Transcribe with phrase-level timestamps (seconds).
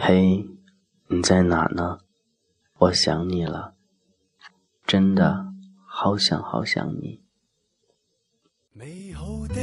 [0.00, 0.46] 嘿，
[1.08, 1.98] 你在哪呢？
[2.78, 3.74] 我想你了，
[4.86, 5.44] 真的
[5.84, 7.20] 好想好想你。
[8.72, 9.56] 美好的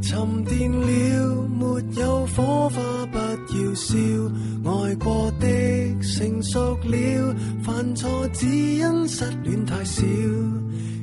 [0.00, 3.98] 沉淀了，没有火花不要笑，
[4.64, 10.06] 爱过的成熟了，犯错只因失恋太少，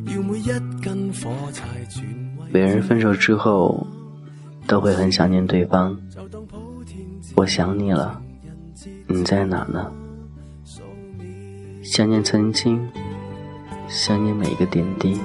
[0.06, 0.46] 要每一
[0.82, 3.86] 根火柴转别人分手之后，
[4.66, 6.00] 都会很想念对方。
[7.36, 8.24] 我想你了。
[9.12, 9.92] 你在哪呢？
[11.82, 12.88] 想念曾经，
[13.88, 15.20] 想念每一个点滴，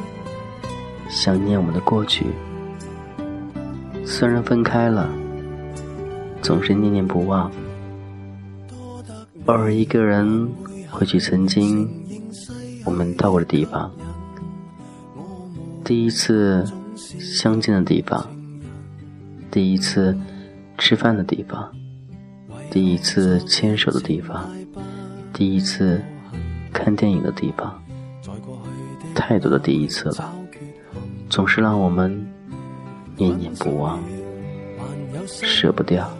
[1.10, 2.24] 想念我们的过去。
[4.06, 5.06] 虽然分开了，
[6.40, 7.52] 总是念念不忘。
[9.44, 10.50] 偶尔一个人
[10.90, 11.86] 回去曾经
[12.86, 13.92] 我们到过的地方，
[15.84, 16.64] 第一次
[16.96, 18.26] 相见的地方，
[19.50, 20.16] 第一次
[20.78, 21.70] 吃饭的地方。
[22.74, 24.50] 第一次牵手的地方，
[25.32, 26.02] 第一次
[26.72, 27.80] 看电影的地方，
[29.14, 30.34] 太多的第一次了，
[31.30, 32.10] 总是让我们
[33.16, 34.02] 念念不忘，
[35.24, 36.10] 舍不掉，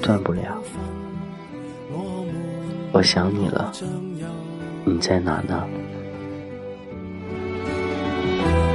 [0.00, 0.56] 断不了。
[2.92, 3.72] 我想你了，
[4.84, 5.66] 你在哪呢？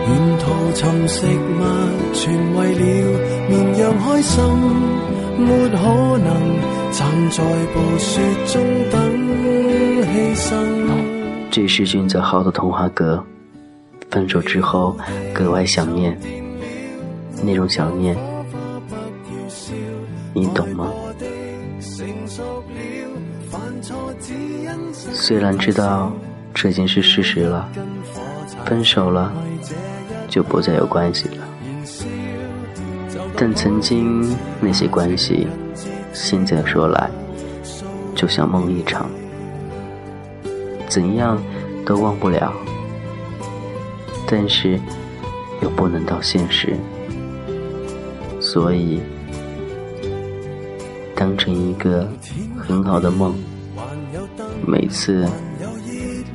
[0.09, 5.20] 沿途寻食物，全为了绵羊开心。
[5.41, 5.77] 没可
[6.19, 6.29] 能
[6.91, 8.61] 站在暴雪中
[8.91, 9.01] 等
[10.03, 10.49] 牺牲。
[11.49, 13.23] 这是俊泽浩的童话歌。
[14.09, 14.97] 分手之后
[15.33, 16.17] 格外想念，
[17.41, 18.13] 那种想念，
[20.33, 20.91] 你懂吗？
[25.13, 26.11] 虽然知道
[26.53, 27.69] 这已经是事实了，
[28.65, 29.31] 分手了
[30.27, 31.47] 就不再有关系了。
[33.41, 35.47] 但曾经那些关系，
[36.13, 37.09] 现在说来，
[38.13, 39.09] 就像梦一场，
[40.87, 41.41] 怎样
[41.83, 42.53] 都忘不了。
[44.27, 44.79] 但是
[45.59, 46.77] 又不能到现实，
[48.39, 49.01] 所以
[51.15, 52.07] 当成一个
[52.59, 53.33] 很好的梦，
[54.67, 55.27] 每次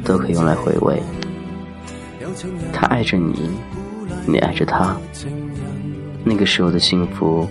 [0.02, 1.00] 都可以用来回味。
[2.72, 3.48] 他爱着你，
[4.26, 4.96] 你爱着他。
[6.28, 7.48] 那个时候的幸福，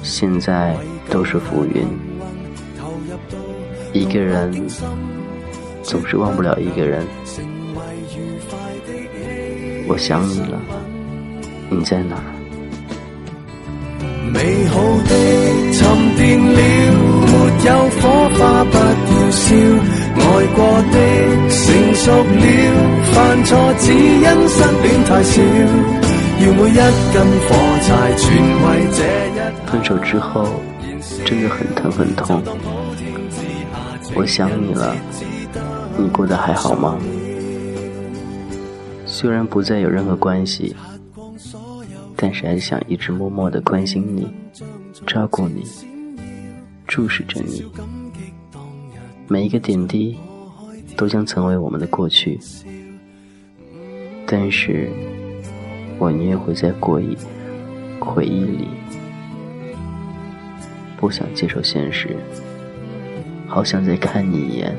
[0.00, 0.76] 现在
[1.10, 1.84] 都是浮云。
[3.92, 4.52] 一个人
[5.82, 7.04] 总是忘不了一个人。
[9.88, 10.62] 我想你了，
[11.68, 12.14] 你在哪？
[14.32, 15.10] 美好的
[15.72, 16.60] 沉淀了，没
[17.66, 18.02] 有火
[18.38, 19.44] 花不要笑。
[20.14, 20.22] 爱
[20.54, 20.58] 过
[20.92, 20.96] 的
[21.50, 21.58] 成
[21.94, 22.46] 熟了，
[23.12, 23.14] 犯
[23.44, 23.50] 错
[23.80, 25.95] 只因失恋太少。
[26.38, 27.48] 要每一根火
[27.80, 30.60] 柴全为这一分手之后，
[31.24, 32.42] 真的很疼很痛。
[34.14, 34.94] 我想你了，
[35.98, 36.98] 你过得还好吗？
[39.06, 40.76] 虽然不再有任何关系，
[42.14, 44.28] 但是还是想一直默默的关心你，
[45.06, 45.64] 照顾你，
[46.86, 47.64] 注视着你。
[49.26, 50.16] 每一个点滴
[50.96, 52.38] 都将成为我们的过去，
[54.26, 54.90] 但是。
[55.98, 57.16] 我宁愿会在过忆、
[57.98, 58.68] 回忆里，
[60.98, 62.16] 不想接受现实。
[63.46, 64.76] 好想再看你一眼，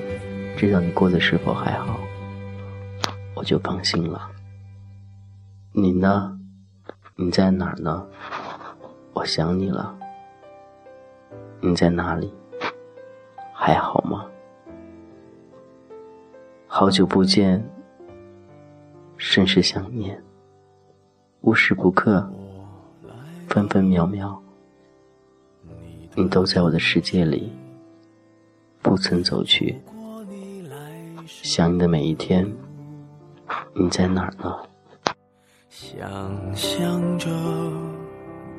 [0.55, 1.99] 知道你过得是否还好，
[3.33, 4.29] 我就放心了。
[5.71, 6.37] 你呢？
[7.15, 8.05] 你在哪儿呢？
[9.13, 9.97] 我想你了。
[11.59, 12.31] 你在哪里？
[13.51, 14.27] 还好吗？
[16.67, 17.67] 好久不见，
[19.17, 20.21] 甚是想念。
[21.41, 22.29] 无时不刻，
[23.47, 24.37] 分分秒秒，
[26.15, 27.51] 你都在我的世界里，
[28.81, 29.77] 不曾走去。
[31.25, 32.51] 想你的每一天，
[33.73, 34.53] 你在哪儿呢？
[35.69, 37.29] 想象着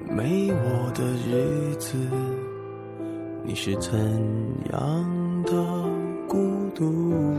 [0.09, 1.99] 没我的日子，
[3.45, 3.93] 你是怎
[4.73, 5.53] 样的
[6.29, 6.39] 孤
[6.75, 7.37] 独？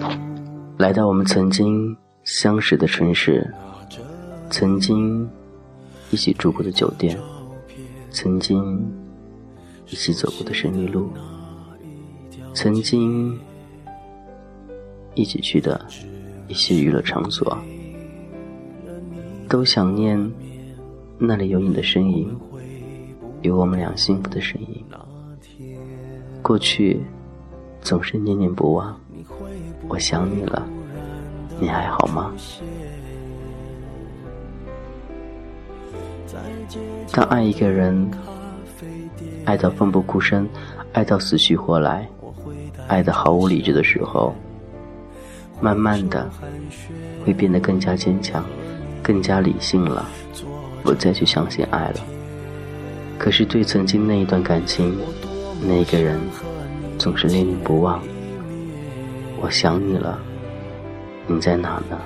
[0.78, 3.52] 来到我们曾经相识的城市，
[4.50, 5.30] 曾经。
[6.12, 7.16] 一起住过的酒店，
[8.10, 8.84] 曾经
[9.86, 11.08] 一起走过的胜利路，
[12.56, 13.40] 曾经
[15.14, 15.80] 一起去的
[16.48, 17.56] 一些娱乐场所，
[19.48, 20.32] 都想念
[21.20, 22.36] 那里有你的身影，
[23.44, 24.84] 有我们俩幸福的身影。
[26.42, 27.00] 过去
[27.82, 29.00] 总是念念不忘，
[29.88, 30.68] 我想你了，
[31.62, 32.34] 你还好吗？
[37.12, 38.10] 当爱一个人
[39.46, 40.48] 爱到奋不顾身，
[40.94, 42.08] 爱到死去活来，
[42.88, 44.36] 爱的毫无理智的时候，
[45.60, 46.30] 慢慢的
[47.26, 48.44] 会变得更加坚强，
[49.02, 50.08] 更加理性了，
[50.84, 52.02] 不再去相信爱了。
[53.18, 54.98] 可是对曾经那一段感情，
[55.62, 56.20] 那个人，
[56.98, 58.02] 总是念念不忘。
[59.42, 60.20] 我想你了，
[61.30, 62.00] 你在哪呢？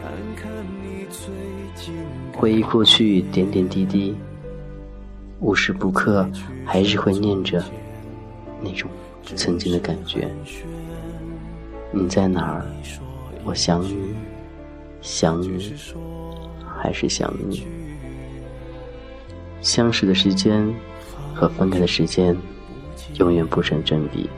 [2.35, 4.13] 回忆过去点点滴滴。
[5.39, 6.29] 无时不刻
[6.65, 7.63] 还是会念着
[8.61, 8.89] 那种
[9.35, 10.29] 曾经的感觉。
[11.91, 12.65] 你在哪儿？
[13.45, 14.13] 我想你，
[15.01, 15.73] 想你，
[16.65, 17.65] 还是想你。
[19.61, 20.67] 相识的时间
[21.33, 22.35] 和分开的时间
[23.15, 24.29] 永远不成正比。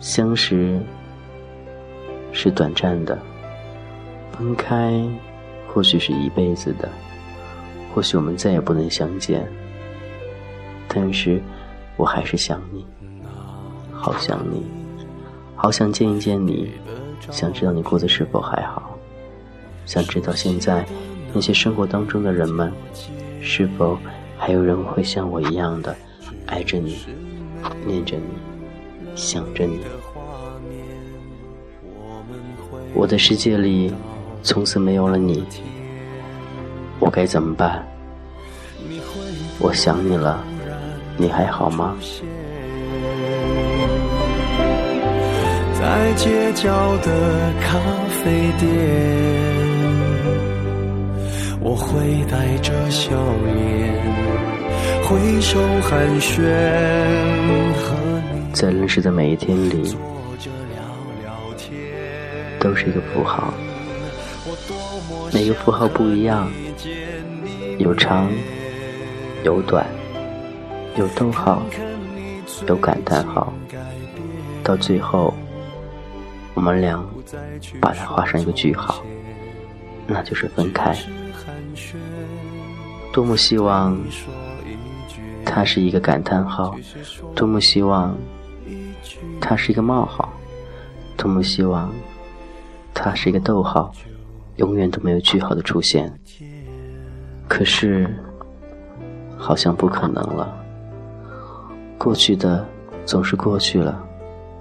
[0.00, 0.80] 相识
[2.32, 3.18] 是短暂的，
[4.32, 5.02] 分开
[5.66, 6.88] 或许是一辈子的。
[7.94, 9.44] 或许我们再也不能相见，
[10.86, 11.42] 但是
[11.96, 12.86] 我还是想你，
[13.90, 14.64] 好想你，
[15.56, 16.70] 好想见一见你，
[17.30, 18.96] 想知道你过得是否还好，
[19.84, 20.86] 想知道现在
[21.32, 22.72] 那些生活当中的人们，
[23.40, 23.98] 是否
[24.36, 25.96] 还有人会像我一样的
[26.46, 26.98] 爱着你，
[27.84, 29.80] 念着你，想着你。
[32.98, 33.94] 我的世界里
[34.42, 35.44] 从此没有了你。
[36.98, 37.86] 我该怎么办？
[39.60, 40.44] 我想你了，
[41.16, 41.96] 你还好吗？
[45.78, 47.78] 在街角的咖
[48.18, 48.68] 啡店，
[51.60, 53.12] 我会带着笑
[53.44, 53.94] 脸
[55.04, 56.42] 挥手寒暄。
[58.52, 59.96] 在认识的每一天里，
[62.68, 63.54] 都是一个符号，
[65.32, 66.50] 每个符号不一样。
[67.78, 68.30] 有长，
[69.42, 69.86] 有短，
[70.98, 71.62] 有逗号，
[72.66, 73.50] 有感叹号，
[74.62, 75.32] 到最后，
[76.52, 77.02] 我们俩
[77.80, 79.02] 把它画上一个句号，
[80.06, 80.94] 那就是分开。
[83.14, 83.98] 多么希望
[85.42, 86.76] 它是一个感叹号，
[87.34, 88.14] 多么希望
[89.40, 90.30] 它是一个冒号，
[91.16, 91.90] 多么希望
[93.00, 93.92] 它是一个逗号，
[94.56, 96.12] 永远都没有句号的出现。
[97.46, 98.12] 可是，
[99.36, 100.52] 好像不可能了。
[101.96, 102.66] 过去的
[103.06, 104.04] 总是过去了，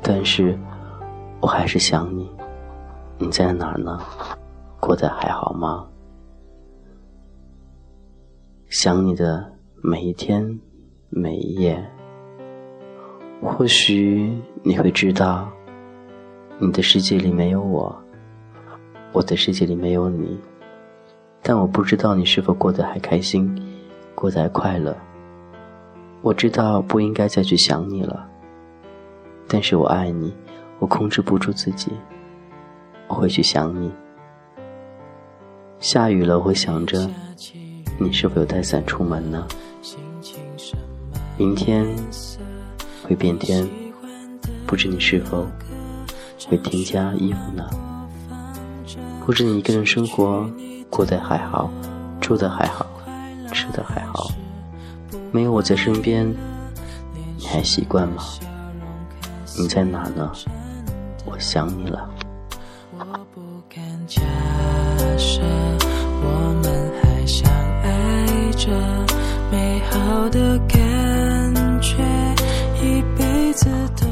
[0.03, 0.55] 但是
[1.41, 2.31] 我还是想你。
[3.17, 3.99] 你在哪儿呢？
[4.79, 5.87] 过得还好吗？
[8.69, 9.51] 想你的
[9.81, 10.59] 每一天，
[11.09, 11.83] 每一夜。
[13.41, 15.49] 或许你会知道，
[16.59, 17.95] 你的世界里没有我，
[19.11, 20.37] 我的世界里没有你。
[21.41, 23.55] 但我不知道你是否过得还开心，
[24.13, 24.95] 过得还快乐。
[26.21, 28.27] 我知道不应该再去想你了，
[29.47, 30.33] 但是我爱你，
[30.79, 31.91] 我控制不住自己，
[33.07, 33.89] 我会去想你。
[35.79, 37.09] 下雨了，我会想着
[37.97, 39.47] 你是否有带伞出门呢？
[41.37, 41.87] 明天
[43.03, 43.65] 会变天，
[44.65, 45.47] 不知你是否
[46.49, 47.69] 会添加衣服呢？
[49.27, 50.49] 不知你一个人生活。
[50.89, 51.69] 过得还好，
[52.21, 52.87] 住的还好，
[53.51, 54.31] 吃的还好，
[55.33, 56.25] 没有我在身边，
[57.37, 58.23] 你还习惯吗？
[59.59, 60.31] 你在哪呢？
[61.25, 62.09] 我想你了。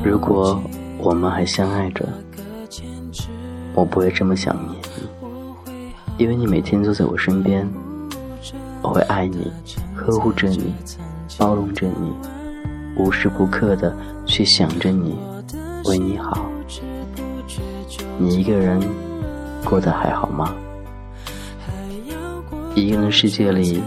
[0.04, 0.62] 如果
[0.98, 2.06] 我们还相爱着，
[3.74, 4.75] 我不会这么想你。
[6.18, 7.68] 因为你每天都在我身边，
[8.82, 9.52] 我会爱你，
[9.94, 10.74] 呵护着你，
[11.38, 12.14] 包容着你，
[12.96, 13.94] 无时不刻的
[14.26, 15.18] 去想着你，
[15.86, 16.50] 为你好。
[18.18, 18.80] 你一个人
[19.66, 20.56] 过得还好吗？
[22.76, 23.84] 一个人世界里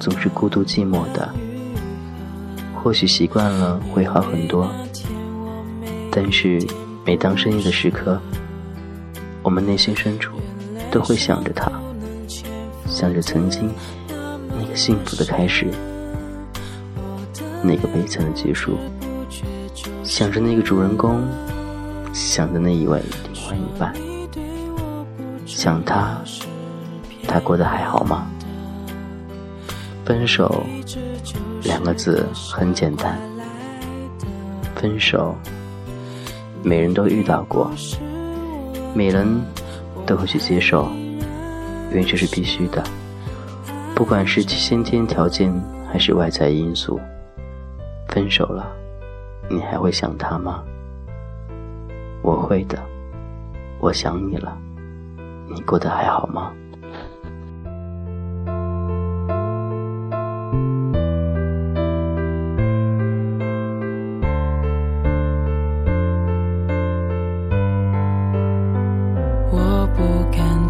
[0.00, 1.32] 总是孤独寂寞的，
[2.74, 4.68] 或许习惯了会好很多，
[6.10, 6.60] 但是
[7.06, 8.20] 每当深夜的时刻，
[9.44, 10.39] 我们内心深处。
[10.90, 11.70] 都会想着他，
[12.86, 13.70] 想着曾经
[14.58, 15.68] 那个幸福的开始，
[17.62, 18.76] 那个悲惨的结束，
[20.02, 21.22] 想着那个主人公，
[22.12, 23.00] 想着那一位
[23.32, 23.94] 另外一半，
[25.46, 26.20] 想他，
[27.28, 28.26] 他过得还好吗？
[30.04, 30.66] 分手
[31.62, 33.16] 两个字很简单，
[34.74, 35.36] 分手，
[36.64, 37.70] 每人都遇到过，
[38.92, 39.40] 每人。
[40.10, 40.90] 都会去接受，
[41.92, 42.82] 因为这是必须的。
[43.94, 45.54] 不管是先天条件
[45.88, 46.98] 还是外在因素，
[48.08, 48.66] 分手了，
[49.48, 50.64] 你还会想他吗？
[52.22, 52.76] 我会的，
[53.78, 54.58] 我想你了。
[55.48, 56.52] 你过得还好吗？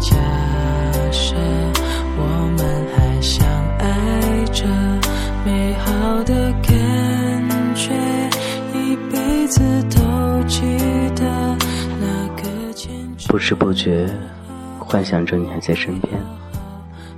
[0.01, 0.17] 假
[1.11, 1.35] 设
[2.17, 2.23] 我
[2.57, 4.65] 们还相爱着，
[5.45, 7.93] 美好的感觉，
[8.73, 10.61] 一辈子都记
[11.15, 11.23] 得
[11.99, 13.31] 那个坚决。
[13.31, 14.09] 不知不觉。
[14.79, 16.19] 幻想着你还在身边，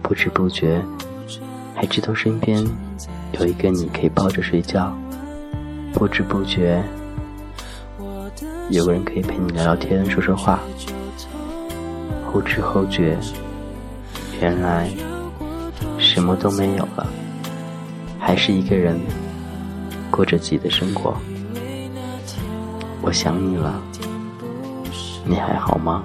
[0.03, 0.79] 不知不觉
[1.73, 2.63] 还知道身边
[3.31, 4.95] 有一个你可以抱着睡觉，
[5.91, 6.83] 不知不觉
[8.69, 10.59] 有个人可以陪你聊聊天、说说话，
[12.33, 13.15] 后知后觉，
[14.41, 14.89] 原来
[15.99, 17.05] 什么都没有了，
[18.19, 18.99] 还是一个人
[20.09, 21.15] 过着自己的生活。
[23.03, 23.79] 我想你了，
[25.23, 26.03] 你还好吗？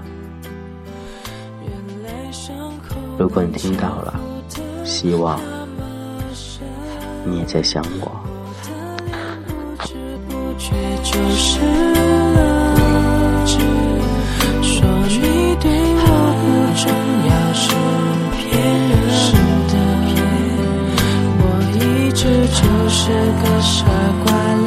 [3.19, 4.21] 如果你听到了，
[4.85, 5.41] 希望
[7.25, 8.21] 你也在想我。
[11.03, 11.59] 就是
[12.35, 12.58] 了，
[22.21, 23.85] 这就是个傻
[24.25, 24.58] 瓜。